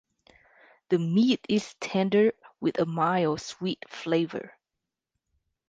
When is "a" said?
2.79-2.87